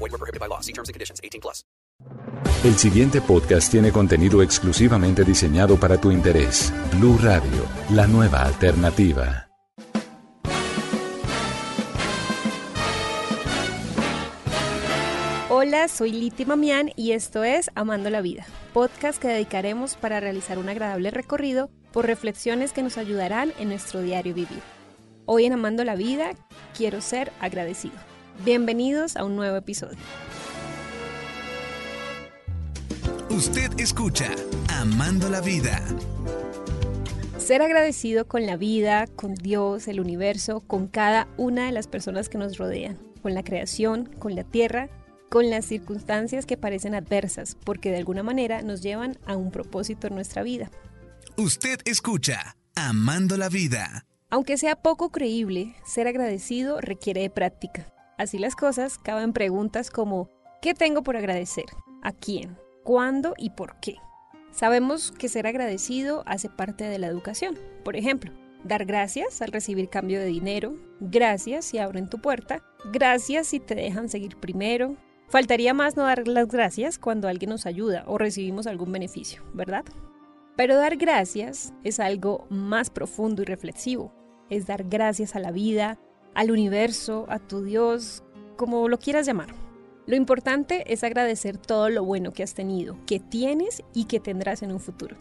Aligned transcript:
Void 0.00 0.12
were 0.12 0.18
prohibited 0.18 0.40
by 0.40 0.48
law. 0.48 0.60
See 0.60 0.72
terms 0.72 0.88
and 0.88 0.94
conditions. 0.94 1.20
18 1.22 1.40
plus. 1.40 1.64
El 2.64 2.76
siguiente 2.76 3.20
podcast 3.22 3.70
tiene 3.70 3.90
contenido 3.90 4.42
exclusivamente 4.42 5.24
diseñado 5.24 5.78
para 5.78 5.98
tu 5.98 6.10
interés. 6.10 6.72
Blue 6.98 7.18
Radio, 7.22 7.66
la 7.90 8.06
nueva 8.06 8.42
alternativa. 8.42 9.46
Hola, 15.48 15.88
soy 15.88 16.12
Liti 16.12 16.44
Mamián 16.44 16.90
y 16.96 17.12
esto 17.12 17.44
es 17.44 17.70
Amando 17.74 18.08
la 18.08 18.22
Vida, 18.22 18.46
podcast 18.72 19.20
que 19.20 19.28
dedicaremos 19.28 19.96
para 19.96 20.20
realizar 20.20 20.58
un 20.58 20.68
agradable 20.68 21.10
recorrido 21.10 21.70
por 21.92 22.06
reflexiones 22.06 22.72
que 22.72 22.82
nos 22.82 22.98
ayudarán 22.98 23.52
en 23.58 23.68
nuestro 23.68 24.00
diario 24.00 24.32
vivir. 24.32 24.62
Hoy 25.26 25.44
en 25.44 25.52
Amando 25.52 25.84
la 25.84 25.96
Vida 25.96 26.32
quiero 26.76 27.00
ser 27.00 27.32
agradecido. 27.40 28.09
Bienvenidos 28.44 29.18
a 29.18 29.24
un 29.24 29.36
nuevo 29.36 29.56
episodio. 29.56 29.98
Usted 33.28 33.78
escucha 33.78 34.30
Amando 34.68 35.28
la 35.28 35.42
Vida. 35.42 35.84
Ser 37.36 37.60
agradecido 37.60 38.26
con 38.26 38.46
la 38.46 38.56
vida, 38.56 39.06
con 39.08 39.34
Dios, 39.34 39.88
el 39.88 40.00
universo, 40.00 40.60
con 40.60 40.86
cada 40.86 41.28
una 41.36 41.66
de 41.66 41.72
las 41.72 41.86
personas 41.86 42.30
que 42.30 42.38
nos 42.38 42.56
rodean, 42.56 42.96
con 43.20 43.34
la 43.34 43.42
creación, 43.42 44.06
con 44.06 44.34
la 44.34 44.44
tierra, 44.44 44.88
con 45.28 45.50
las 45.50 45.66
circunstancias 45.66 46.46
que 46.46 46.56
parecen 46.56 46.94
adversas, 46.94 47.58
porque 47.62 47.90
de 47.90 47.98
alguna 47.98 48.22
manera 48.22 48.62
nos 48.62 48.80
llevan 48.80 49.18
a 49.26 49.36
un 49.36 49.50
propósito 49.50 50.06
en 50.06 50.14
nuestra 50.14 50.42
vida. 50.42 50.70
Usted 51.36 51.80
escucha 51.84 52.56
Amando 52.74 53.36
la 53.36 53.50
Vida. 53.50 54.06
Aunque 54.30 54.56
sea 54.56 54.76
poco 54.76 55.10
creíble, 55.10 55.74
ser 55.84 56.08
agradecido 56.08 56.80
requiere 56.80 57.20
de 57.20 57.30
práctica. 57.30 57.92
Así 58.20 58.36
las 58.36 58.54
cosas, 58.54 58.98
caben 58.98 59.32
preguntas 59.32 59.90
como 59.90 60.28
¿qué 60.60 60.74
tengo 60.74 61.02
por 61.02 61.16
agradecer? 61.16 61.64
¿A 62.02 62.12
quién? 62.12 62.58
¿Cuándo 62.84 63.32
y 63.38 63.48
por 63.48 63.80
qué? 63.80 63.96
Sabemos 64.50 65.10
que 65.10 65.30
ser 65.30 65.46
agradecido 65.46 66.22
hace 66.26 66.50
parte 66.50 66.84
de 66.84 66.98
la 66.98 67.06
educación. 67.06 67.58
Por 67.82 67.96
ejemplo, 67.96 68.30
dar 68.62 68.84
gracias 68.84 69.40
al 69.40 69.52
recibir 69.52 69.88
cambio 69.88 70.20
de 70.20 70.26
dinero, 70.26 70.76
gracias 71.00 71.64
si 71.64 71.78
abren 71.78 72.10
tu 72.10 72.18
puerta, 72.20 72.62
gracias 72.92 73.46
si 73.46 73.58
te 73.58 73.74
dejan 73.74 74.10
seguir 74.10 74.36
primero. 74.36 74.96
Faltaría 75.28 75.72
más 75.72 75.96
no 75.96 76.02
dar 76.02 76.28
las 76.28 76.46
gracias 76.46 76.98
cuando 76.98 77.26
alguien 77.26 77.48
nos 77.48 77.64
ayuda 77.64 78.04
o 78.06 78.18
recibimos 78.18 78.66
algún 78.66 78.92
beneficio, 78.92 79.42
¿verdad? 79.54 79.86
Pero 80.58 80.76
dar 80.76 80.98
gracias 80.98 81.72
es 81.84 81.98
algo 81.98 82.46
más 82.50 82.90
profundo 82.90 83.40
y 83.40 83.46
reflexivo. 83.46 84.12
Es 84.50 84.66
dar 84.66 84.84
gracias 84.84 85.36
a 85.36 85.38
la 85.38 85.52
vida, 85.52 85.98
al 86.34 86.50
universo, 86.50 87.26
a 87.28 87.38
tu 87.38 87.62
Dios, 87.62 88.22
como 88.56 88.88
lo 88.88 88.98
quieras 88.98 89.26
llamar. 89.26 89.54
Lo 90.06 90.16
importante 90.16 90.92
es 90.92 91.04
agradecer 91.04 91.56
todo 91.56 91.88
lo 91.88 92.04
bueno 92.04 92.32
que 92.32 92.42
has 92.42 92.54
tenido, 92.54 92.96
que 93.06 93.20
tienes 93.20 93.82
y 93.94 94.04
que 94.04 94.20
tendrás 94.20 94.62
en 94.62 94.72
un 94.72 94.80
futuro. 94.80 95.16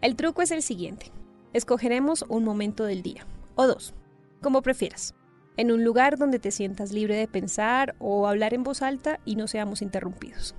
El 0.00 0.16
truco 0.16 0.42
es 0.42 0.50
el 0.50 0.62
siguiente. 0.62 1.12
Escogeremos 1.52 2.24
un 2.28 2.44
momento 2.44 2.84
del 2.84 3.02
día, 3.02 3.26
o 3.54 3.66
dos, 3.66 3.94
como 4.40 4.62
prefieras, 4.62 5.14
en 5.56 5.70
un 5.70 5.84
lugar 5.84 6.18
donde 6.18 6.38
te 6.38 6.50
sientas 6.50 6.92
libre 6.92 7.16
de 7.16 7.28
pensar 7.28 7.94
o 7.98 8.26
hablar 8.26 8.54
en 8.54 8.64
voz 8.64 8.82
alta 8.82 9.20
y 9.24 9.36
no 9.36 9.46
seamos 9.46 9.82
interrumpidos. 9.82 10.54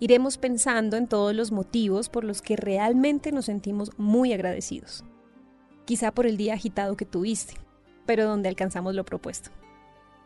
Iremos 0.00 0.38
pensando 0.38 0.96
en 0.96 1.06
todos 1.06 1.34
los 1.34 1.52
motivos 1.52 2.08
por 2.08 2.24
los 2.24 2.42
que 2.42 2.56
realmente 2.56 3.32
nos 3.32 3.44
sentimos 3.44 3.90
muy 3.96 4.32
agradecidos. 4.32 5.04
Quizá 5.84 6.12
por 6.12 6.26
el 6.26 6.36
día 6.36 6.54
agitado 6.54 6.96
que 6.96 7.06
tuviste, 7.06 7.54
pero 8.06 8.24
donde 8.26 8.48
alcanzamos 8.48 8.94
lo 8.94 9.04
propuesto 9.04 9.50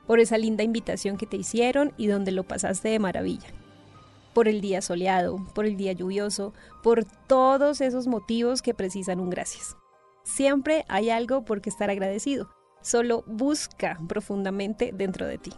por 0.08 0.20
esa 0.20 0.38
linda 0.38 0.64
invitación 0.64 1.18
que 1.18 1.26
te 1.26 1.36
hicieron 1.36 1.92
y 1.98 2.06
donde 2.06 2.32
lo 2.32 2.42
pasaste 2.42 2.88
de 2.88 2.98
maravilla. 2.98 3.48
Por 4.32 4.48
el 4.48 4.62
día 4.62 4.80
soleado, 4.80 5.36
por 5.54 5.66
el 5.66 5.76
día 5.76 5.92
lluvioso, 5.92 6.54
por 6.82 7.04
todos 7.04 7.82
esos 7.82 8.06
motivos 8.06 8.62
que 8.62 8.72
precisan 8.72 9.20
un 9.20 9.28
gracias. 9.28 9.76
Siempre 10.24 10.86
hay 10.88 11.10
algo 11.10 11.44
por 11.44 11.60
que 11.60 11.68
estar 11.68 11.90
agradecido. 11.90 12.48
Solo 12.80 13.22
busca 13.26 13.98
profundamente 14.08 14.92
dentro 14.94 15.26
de 15.26 15.36
ti. 15.36 15.52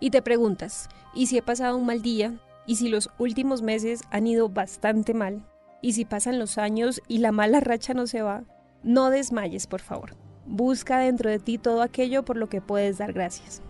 Y 0.00 0.08
te 0.08 0.22
preguntas, 0.22 0.88
¿y 1.14 1.26
si 1.26 1.36
he 1.36 1.42
pasado 1.42 1.76
un 1.76 1.84
mal 1.84 2.00
día? 2.00 2.40
¿Y 2.66 2.76
si 2.76 2.88
los 2.88 3.10
últimos 3.18 3.60
meses 3.60 4.04
han 4.10 4.26
ido 4.26 4.48
bastante 4.48 5.12
mal? 5.12 5.46
¿Y 5.82 5.92
si 5.92 6.06
pasan 6.06 6.38
los 6.38 6.56
años 6.56 7.02
y 7.08 7.18
la 7.18 7.30
mala 7.30 7.60
racha 7.60 7.92
no 7.92 8.06
se 8.06 8.22
va? 8.22 8.44
No 8.82 9.10
desmayes, 9.10 9.66
por 9.66 9.82
favor. 9.82 10.23
Busca 10.46 10.98
dentro 10.98 11.30
de 11.30 11.38
ti 11.38 11.58
todo 11.58 11.82
aquello 11.82 12.24
por 12.24 12.36
lo 12.36 12.48
que 12.48 12.60
puedes 12.60 12.98
dar 12.98 13.12
gracias. 13.12 13.62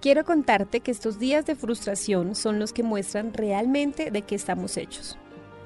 Quiero 0.00 0.24
contarte 0.24 0.80
que 0.80 0.90
estos 0.90 1.18
días 1.18 1.46
de 1.46 1.56
frustración 1.56 2.34
son 2.34 2.58
los 2.58 2.72
que 2.72 2.82
muestran 2.82 3.32
realmente 3.32 4.10
de 4.10 4.22
qué 4.22 4.34
estamos 4.34 4.76
hechos. 4.76 5.18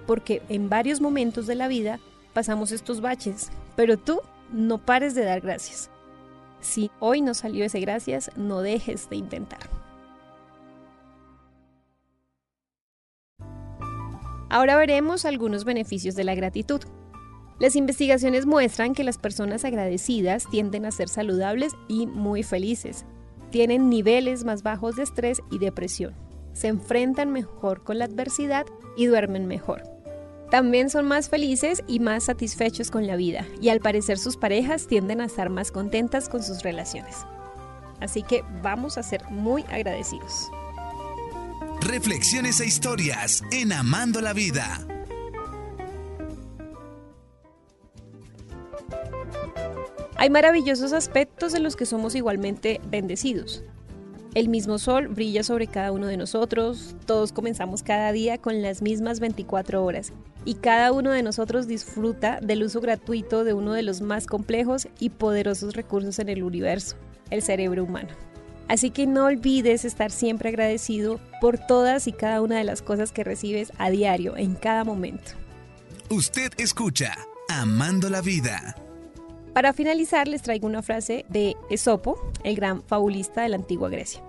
Porque 0.06 0.42
en 0.48 0.68
varios 0.68 1.00
momentos 1.00 1.46
de 1.46 1.56
la 1.56 1.68
vida 1.68 1.98
pasamos 2.32 2.72
estos 2.72 3.00
baches, 3.00 3.50
pero 3.76 3.98
tú 3.98 4.20
no 4.52 4.78
pares 4.78 5.14
de 5.14 5.24
dar 5.24 5.40
gracias. 5.40 5.90
Si 6.60 6.90
hoy 7.00 7.22
no 7.22 7.34
salió 7.34 7.64
ese 7.64 7.80
gracias, 7.80 8.30
no 8.36 8.60
dejes 8.60 9.10
de 9.10 9.16
intentar. 9.16 9.68
Ahora 14.48 14.76
veremos 14.76 15.24
algunos 15.24 15.64
beneficios 15.64 16.14
de 16.16 16.24
la 16.24 16.34
gratitud. 16.34 16.80
Las 17.60 17.76
investigaciones 17.76 18.46
muestran 18.46 18.94
que 18.94 19.04
las 19.04 19.18
personas 19.18 19.66
agradecidas 19.66 20.46
tienden 20.50 20.86
a 20.86 20.90
ser 20.90 21.10
saludables 21.10 21.74
y 21.88 22.06
muy 22.06 22.42
felices. 22.42 23.04
Tienen 23.50 23.90
niveles 23.90 24.44
más 24.44 24.62
bajos 24.62 24.96
de 24.96 25.02
estrés 25.02 25.42
y 25.50 25.58
depresión. 25.58 26.14
Se 26.54 26.68
enfrentan 26.68 27.30
mejor 27.30 27.84
con 27.84 27.98
la 27.98 28.06
adversidad 28.06 28.64
y 28.96 29.06
duermen 29.06 29.46
mejor. 29.46 29.82
También 30.50 30.88
son 30.88 31.06
más 31.06 31.28
felices 31.28 31.84
y 31.86 32.00
más 32.00 32.24
satisfechos 32.24 32.90
con 32.90 33.06
la 33.06 33.16
vida 33.16 33.46
y 33.60 33.68
al 33.68 33.80
parecer 33.80 34.18
sus 34.18 34.38
parejas 34.38 34.86
tienden 34.86 35.20
a 35.20 35.26
estar 35.26 35.50
más 35.50 35.70
contentas 35.70 36.30
con 36.30 36.42
sus 36.42 36.62
relaciones. 36.62 37.14
Así 38.00 38.22
que 38.22 38.42
vamos 38.62 38.96
a 38.96 39.02
ser 39.02 39.22
muy 39.30 39.64
agradecidos. 39.64 40.50
Reflexiones 41.82 42.58
e 42.60 42.66
historias 42.66 43.42
en 43.52 43.72
Amando 43.72 44.22
la 44.22 44.32
Vida. 44.32 44.86
Hay 50.20 50.28
maravillosos 50.28 50.92
aspectos 50.92 51.54
en 51.54 51.62
los 51.62 51.76
que 51.76 51.86
somos 51.86 52.14
igualmente 52.14 52.78
bendecidos. 52.90 53.64
El 54.34 54.50
mismo 54.50 54.78
sol 54.78 55.08
brilla 55.08 55.42
sobre 55.42 55.66
cada 55.66 55.92
uno 55.92 56.08
de 56.08 56.18
nosotros, 56.18 56.94
todos 57.06 57.32
comenzamos 57.32 57.82
cada 57.82 58.12
día 58.12 58.36
con 58.36 58.60
las 58.60 58.82
mismas 58.82 59.18
24 59.18 59.82
horas 59.82 60.12
y 60.44 60.56
cada 60.56 60.92
uno 60.92 61.12
de 61.12 61.22
nosotros 61.22 61.66
disfruta 61.66 62.38
del 62.42 62.64
uso 62.64 62.82
gratuito 62.82 63.44
de 63.44 63.54
uno 63.54 63.72
de 63.72 63.82
los 63.82 64.02
más 64.02 64.26
complejos 64.26 64.88
y 64.98 65.08
poderosos 65.08 65.72
recursos 65.72 66.18
en 66.18 66.28
el 66.28 66.42
universo, 66.42 66.96
el 67.30 67.40
cerebro 67.40 67.84
humano. 67.84 68.10
Así 68.68 68.90
que 68.90 69.06
no 69.06 69.24
olvides 69.24 69.86
estar 69.86 70.10
siempre 70.10 70.50
agradecido 70.50 71.18
por 71.40 71.56
todas 71.56 72.06
y 72.06 72.12
cada 72.12 72.42
una 72.42 72.58
de 72.58 72.64
las 72.64 72.82
cosas 72.82 73.10
que 73.10 73.24
recibes 73.24 73.72
a 73.78 73.88
diario, 73.88 74.36
en 74.36 74.54
cada 74.54 74.84
momento. 74.84 75.32
Usted 76.10 76.52
escucha 76.58 77.16
Amando 77.48 78.10
la 78.10 78.20
Vida. 78.20 78.76
Para 79.52 79.72
finalizar, 79.72 80.28
les 80.28 80.42
traigo 80.42 80.68
una 80.68 80.80
frase 80.80 81.24
de 81.28 81.56
Esopo, 81.70 82.20
el 82.44 82.54
gran 82.54 82.82
fabulista 82.84 83.42
de 83.42 83.48
la 83.48 83.56
antigua 83.56 83.88
Grecia. 83.88 84.22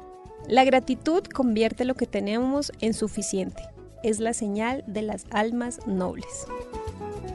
La 0.47 0.63
gratitud 0.63 1.23
convierte 1.23 1.85
lo 1.85 1.93
que 1.93 2.07
tenemos 2.07 2.71
en 2.81 2.95
suficiente. 2.95 3.61
Es 4.01 4.19
la 4.19 4.33
señal 4.33 4.83
de 4.87 5.03
las 5.03 5.25
almas 5.29 5.85
nobles. 5.85 6.47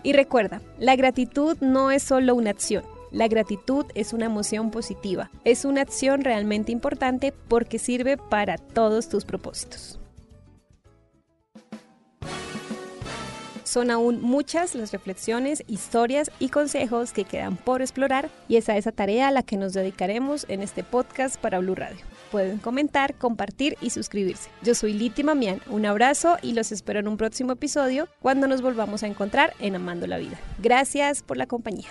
Y 0.03 0.15
recuerda, 0.15 0.61
la 0.81 0.97
gratitud 0.97 1.57
no 1.61 1.93
es 1.93 2.03
solo 2.03 2.35
una 2.35 2.51
acción. 2.51 2.83
La 3.13 3.29
gratitud 3.29 3.87
es 3.95 4.13
una 4.13 4.27
emoción 4.27 4.73
positiva. 4.73 5.31
Es 5.45 5.65
una 5.65 5.83
acción 5.83 6.23
realmente 6.23 6.73
importante 6.73 7.33
porque 7.47 7.79
sirve 7.79 8.17
para 8.17 8.59
todos 8.59 9.09
tus 9.09 9.25
propósitos. 9.25 10.01
Son 13.77 13.91
aún 13.91 14.23
muchas 14.23 14.75
las 14.75 14.91
reflexiones, 14.91 15.63
historias 15.67 16.31
y 16.39 16.49
consejos 16.49 17.13
que 17.13 17.25
quedan 17.25 17.59
por 17.59 17.83
explorar 17.83 18.31
y 18.49 18.57
es 18.57 18.71
a 18.71 18.79
esa 18.79 18.91
tarea 18.91 19.29
a 19.29 19.31
la 19.31 19.43
que 19.43 19.59
nos 19.59 19.75
dedicaremos 19.75 20.47
en 20.49 20.63
este 20.63 20.83
podcast 20.83 21.37
para 21.37 21.59
Blue 21.59 21.75
Radio. 21.75 21.99
Pueden 22.33 22.57
comentar, 22.57 23.15
compartir 23.17 23.77
y 23.83 23.91
suscribirse. 23.91 24.49
Yo 24.63 24.75
soy 24.75 24.95
Liti 24.95 25.25
Mamián, 25.25 25.61
un 25.69 25.85
abrazo 25.85 26.39
y 26.41 26.55
los 26.55 26.73
espero 26.73 27.01
en 27.01 27.09
un 27.09 27.19
próximo 27.19 27.53
episodio 27.53 28.09
cuando 28.21 28.49
nos 28.49 28.63
volvamos 28.63 29.03
a 29.03 29.09
encontrar 29.09 29.53
en 29.59 29.75
Amando 29.75 30.07
la 30.07 30.17
Vida. 30.17 30.41
Gracias 30.59 31.23
por 31.23 31.37
la 31.37 31.45
compañía. 31.45 31.91